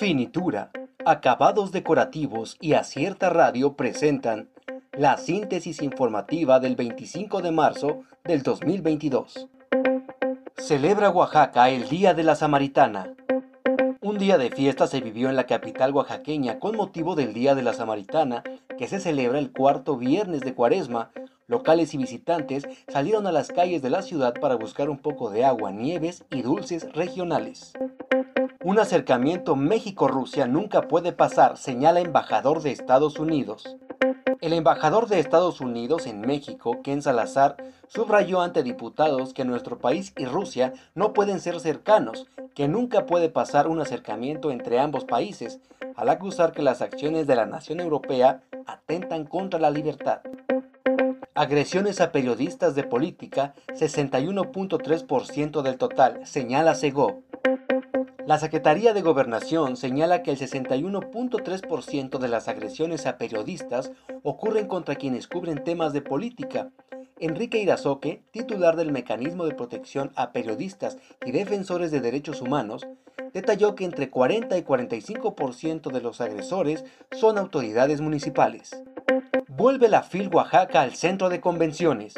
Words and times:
Finitura, 0.00 0.70
acabados 1.04 1.72
decorativos 1.72 2.56
y 2.58 2.72
acierta 2.72 3.28
radio 3.28 3.74
presentan 3.74 4.48
la 4.92 5.18
síntesis 5.18 5.82
informativa 5.82 6.58
del 6.58 6.74
25 6.74 7.42
de 7.42 7.50
marzo 7.50 8.04
del 8.24 8.42
2022. 8.42 9.46
Celebra 10.56 11.10
Oaxaca 11.10 11.68
el 11.68 11.90
Día 11.90 12.14
de 12.14 12.22
la 12.22 12.34
Samaritana. 12.34 13.12
Un 14.00 14.16
día 14.16 14.38
de 14.38 14.48
fiesta 14.48 14.86
se 14.86 15.02
vivió 15.02 15.28
en 15.28 15.36
la 15.36 15.44
capital 15.44 15.92
oaxaqueña 15.94 16.58
con 16.58 16.78
motivo 16.78 17.14
del 17.14 17.34
Día 17.34 17.54
de 17.54 17.62
la 17.62 17.74
Samaritana, 17.74 18.42
que 18.78 18.88
se 18.88 19.00
celebra 19.00 19.38
el 19.38 19.52
cuarto 19.52 19.98
viernes 19.98 20.40
de 20.40 20.54
Cuaresma. 20.54 21.10
Locales 21.46 21.92
y 21.92 21.98
visitantes 21.98 22.66
salieron 22.88 23.26
a 23.26 23.32
las 23.32 23.48
calles 23.48 23.82
de 23.82 23.90
la 23.90 24.00
ciudad 24.00 24.32
para 24.40 24.54
buscar 24.54 24.88
un 24.88 24.96
poco 24.96 25.28
de 25.28 25.44
agua, 25.44 25.72
nieves 25.72 26.24
y 26.30 26.40
dulces 26.40 26.90
regionales. 26.94 27.74
Un 28.62 28.78
acercamiento 28.78 29.56
México-Rusia 29.56 30.46
nunca 30.46 30.82
puede 30.82 31.12
pasar, 31.12 31.56
señala 31.56 32.00
embajador 32.00 32.60
de 32.60 32.72
Estados 32.72 33.18
Unidos. 33.18 33.78
El 34.42 34.52
embajador 34.52 35.08
de 35.08 35.18
Estados 35.18 35.62
Unidos 35.62 36.06
en 36.06 36.20
México, 36.20 36.82
Ken 36.82 37.00
Salazar, 37.00 37.56
subrayó 37.88 38.42
ante 38.42 38.62
diputados 38.62 39.32
que 39.32 39.46
nuestro 39.46 39.78
país 39.78 40.12
y 40.18 40.26
Rusia 40.26 40.74
no 40.94 41.14
pueden 41.14 41.40
ser 41.40 41.58
cercanos, 41.58 42.26
que 42.54 42.68
nunca 42.68 43.06
puede 43.06 43.30
pasar 43.30 43.66
un 43.66 43.80
acercamiento 43.80 44.50
entre 44.50 44.78
ambos 44.78 45.06
países, 45.06 45.60
al 45.96 46.10
acusar 46.10 46.52
que 46.52 46.60
las 46.60 46.82
acciones 46.82 47.26
de 47.26 47.36
la 47.36 47.46
nación 47.46 47.80
europea 47.80 48.42
atentan 48.66 49.24
contra 49.24 49.58
la 49.58 49.70
libertad. 49.70 50.20
Agresiones 51.34 52.02
a 52.02 52.12
periodistas 52.12 52.74
de 52.74 52.84
política, 52.84 53.54
61.3% 53.68 55.62
del 55.62 55.78
total, 55.78 56.26
señala 56.26 56.74
Segov. 56.74 57.29
La 58.30 58.38
Secretaría 58.38 58.94
de 58.94 59.02
Gobernación 59.02 59.76
señala 59.76 60.22
que 60.22 60.30
el 60.30 60.38
61.3% 60.38 62.18
de 62.18 62.28
las 62.28 62.46
agresiones 62.46 63.04
a 63.06 63.18
periodistas 63.18 63.90
ocurren 64.22 64.68
contra 64.68 64.94
quienes 64.94 65.26
cubren 65.26 65.64
temas 65.64 65.92
de 65.92 66.00
política. 66.00 66.70
Enrique 67.18 67.58
Irazoque, 67.58 68.22
titular 68.30 68.76
del 68.76 68.92
Mecanismo 68.92 69.46
de 69.46 69.56
Protección 69.56 70.12
a 70.14 70.30
Periodistas 70.30 70.96
y 71.26 71.32
Defensores 71.32 71.90
de 71.90 72.00
Derechos 72.00 72.40
Humanos, 72.40 72.86
detalló 73.34 73.74
que 73.74 73.84
entre 73.84 74.10
40 74.10 74.56
y 74.56 74.62
45% 74.62 75.90
de 75.90 76.00
los 76.00 76.20
agresores 76.20 76.84
son 77.10 77.36
autoridades 77.36 78.00
municipales. 78.00 78.80
Vuelve 79.48 79.88
la 79.88 80.04
FIL 80.04 80.32
Oaxaca 80.32 80.82
al 80.82 80.94
centro 80.94 81.30
de 81.30 81.40
convenciones. 81.40 82.14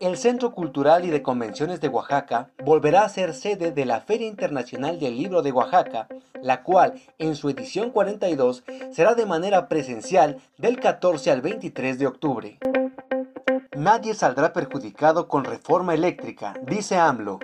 El 0.00 0.18
Centro 0.18 0.52
Cultural 0.52 1.04
y 1.04 1.10
de 1.10 1.22
Convenciones 1.22 1.80
de 1.80 1.88
Oaxaca 1.88 2.50
volverá 2.64 3.04
a 3.04 3.08
ser 3.08 3.32
sede 3.32 3.72
de 3.72 3.86
la 3.86 4.00
Feria 4.00 4.26
Internacional 4.26 4.98
del 5.00 5.16
Libro 5.16 5.42
de 5.42 5.52
Oaxaca, 5.52 6.06
la 6.42 6.62
cual, 6.62 7.00
en 7.18 7.34
su 7.34 7.48
edición 7.48 7.90
42, 7.90 8.64
será 8.92 9.14
de 9.14 9.26
manera 9.26 9.68
presencial 9.68 10.38
del 10.58 10.80
14 10.80 11.30
al 11.30 11.40
23 11.40 11.98
de 11.98 12.06
octubre. 12.06 12.58
Nadie 13.74 14.14
saldrá 14.14 14.52
perjudicado 14.52 15.28
con 15.28 15.44
reforma 15.44 15.94
eléctrica, 15.94 16.54
dice 16.62 16.96
AMLO. 16.96 17.38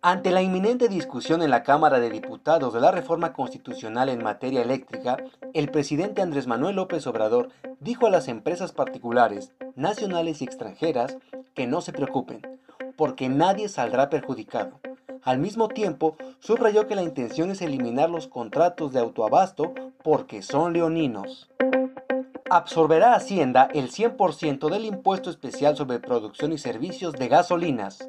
Ante 0.00 0.30
la 0.30 0.42
inminente 0.42 0.88
discusión 0.88 1.42
en 1.42 1.50
la 1.50 1.64
Cámara 1.64 1.98
de 1.98 2.08
Diputados 2.08 2.72
de 2.72 2.80
la 2.80 2.92
reforma 2.92 3.32
constitucional 3.32 4.08
en 4.08 4.22
materia 4.22 4.62
eléctrica, 4.62 5.16
el 5.54 5.70
presidente 5.70 6.22
Andrés 6.22 6.46
Manuel 6.46 6.76
López 6.76 7.06
Obrador 7.08 7.48
dijo 7.80 8.06
a 8.06 8.10
las 8.10 8.28
empresas 8.28 8.72
particulares, 8.72 9.52
nacionales 9.74 10.40
y 10.40 10.44
extranjeras 10.44 11.18
que 11.58 11.66
no 11.66 11.80
se 11.80 11.92
preocupen, 11.92 12.40
porque 12.96 13.28
nadie 13.28 13.68
saldrá 13.68 14.10
perjudicado. 14.10 14.78
Al 15.24 15.40
mismo 15.40 15.66
tiempo, 15.66 16.16
subrayó 16.38 16.86
que 16.86 16.94
la 16.94 17.02
intención 17.02 17.50
es 17.50 17.60
eliminar 17.62 18.10
los 18.10 18.28
contratos 18.28 18.92
de 18.92 19.00
autoabasto 19.00 19.74
porque 20.04 20.42
son 20.42 20.72
leoninos. 20.72 21.50
Absorberá 22.48 23.14
Hacienda 23.14 23.68
el 23.74 23.90
100% 23.90 24.70
del 24.70 24.84
impuesto 24.84 25.30
especial 25.30 25.76
sobre 25.76 25.98
producción 25.98 26.52
y 26.52 26.58
servicios 26.58 27.14
de 27.14 27.26
gasolinas. 27.26 28.06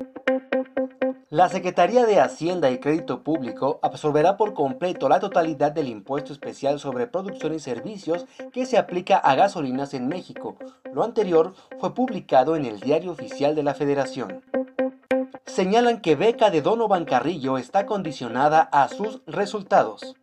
La 1.32 1.48
Secretaría 1.48 2.08
de 2.08 2.20
Hacienda 2.20 2.72
y 2.72 2.80
Crédito 2.80 3.24
Público 3.24 3.80
absorberá 3.84 4.36
por 4.36 4.56
completo 4.56 5.08
la 5.10 5.20
totalidad 5.20 5.72
del 5.72 5.88
impuesto 5.88 6.34
especial 6.34 6.80
sobre 6.80 7.06
producción 7.06 7.54
y 7.54 7.60
servicios 7.60 8.26
que 8.52 8.66
se 8.66 8.80
aplica 8.80 9.18
a 9.18 9.36
gasolinas 9.36 9.94
en 9.94 10.08
México. 10.08 10.58
Lo 10.92 11.04
anterior 11.04 11.54
fue 11.80 11.94
publicado 11.94 12.56
en 12.56 12.66
el 12.66 12.80
Diario 12.80 13.12
Oficial 13.12 13.54
de 13.54 13.62
la 13.62 13.76
Federación. 13.76 14.42
Señalan 15.46 16.02
que 16.02 16.16
beca 16.16 16.50
de 16.50 16.64
Donovan 16.64 17.06
Carrillo 17.06 17.60
está 17.60 17.86
condicionada 17.86 18.62
a 18.62 18.88
sus 18.88 19.22
resultados. 19.28 20.16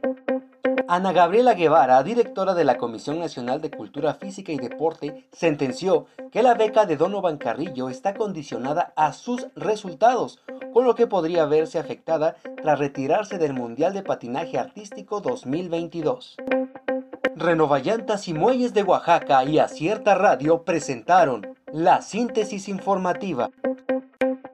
Ana 0.89 1.13
Gabriela 1.13 1.55
Guevara, 1.55 2.01
directora 2.05 2.55
de 2.55 2.63
la 2.63 2.79
Comisión 2.79 3.19
Nacional 3.19 3.61
de 3.61 3.73
Cultura 3.73 4.15
Física 4.15 4.53
y 4.53 4.57
Deporte, 4.57 5.27
sentenció 5.33 6.07
que 6.31 6.45
la 6.45 6.55
beca 6.55 6.87
de 6.87 6.97
Donovan 6.97 7.39
Carrillo 7.39 7.89
está 7.89 8.15
condicionada 8.15 8.93
a 8.95 9.13
sus 9.13 9.49
resultados, 9.57 10.41
con 10.73 10.85
lo 10.85 10.95
que 10.95 11.09
podría 11.09 11.45
verse 11.47 11.81
afectada 11.81 12.37
tras 12.63 12.79
retirarse 12.79 13.37
del 13.37 13.53
Mundial 13.53 13.95
de 13.95 14.05
Patinaje 14.05 14.59
Artístico 14.59 15.21
2022. 15.21 16.37
Renovallantas 17.35 18.29
y 18.29 18.35
Muelles 18.35 18.73
de 18.73 18.85
Oaxaca 18.85 19.43
y 19.43 19.59
Acierta 19.59 20.15
Radio 20.15 20.63
presentaron 20.63 21.57
la 21.73 22.01
síntesis 22.01 22.69
informativa. 22.69 23.51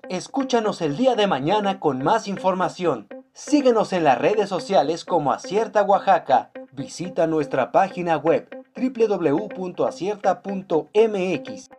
Escúchanos 0.08 0.80
el 0.80 0.96
día 0.96 1.14
de 1.14 1.26
mañana 1.26 1.78
con 1.78 2.02
más 2.02 2.26
información. 2.26 3.06
Síguenos 3.34 3.94
en 3.94 4.04
las 4.04 4.18
redes 4.18 4.50
sociales 4.50 5.06
como 5.06 5.32
Acierta 5.32 5.82
Oaxaca. 5.82 6.50
Visita 6.72 7.26
nuestra 7.26 7.72
página 7.72 8.18
web 8.18 8.46
www.acierta.mx. 8.76 11.70